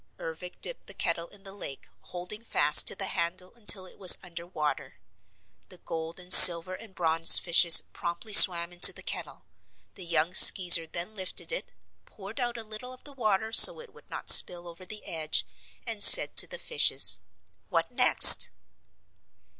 Ervic 0.17 0.59
dipped 0.61 0.87
the 0.87 0.95
kettle 0.95 1.27
in 1.27 1.43
the 1.43 1.53
lake, 1.53 1.87
holding 2.05 2.43
fast 2.43 2.87
to 2.87 2.95
the 2.95 3.05
handle 3.05 3.53
until 3.53 3.85
it 3.85 3.99
was 3.99 4.17
under 4.23 4.47
water. 4.47 4.95
The 5.69 5.77
gold 5.77 6.19
and 6.19 6.33
silver 6.33 6.73
and 6.73 6.95
bronze 6.95 7.37
fishes 7.37 7.81
promptly 7.93 8.33
swam 8.33 8.73
into 8.73 8.93
the 8.93 9.03
kettle. 9.03 9.45
The 9.93 10.03
young 10.03 10.33
Skeezer 10.33 10.87
then 10.87 11.13
lifted 11.13 11.51
it, 11.51 11.71
poured 12.07 12.39
out 12.39 12.57
a 12.57 12.63
little 12.63 12.91
of 12.93 13.03
the 13.03 13.13
water 13.13 13.51
so 13.53 13.79
it 13.79 13.93
would 13.93 14.09
not 14.09 14.31
spill 14.31 14.67
over 14.67 14.85
the 14.87 15.05
edge, 15.05 15.45
and 15.85 16.03
said 16.03 16.35
to 16.37 16.47
the 16.47 16.57
fishes: 16.57 17.19
"What 17.69 17.91
next?" 17.91 18.49